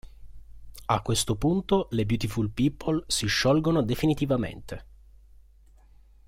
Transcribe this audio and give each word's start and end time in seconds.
A 0.87 1.01
questo 1.03 1.35
punto 1.35 1.87
le 1.91 2.07
Beautiful 2.07 2.49
People 2.49 3.03
si 3.05 3.27
sciolgono 3.27 3.83
definitivamente. 3.83 4.85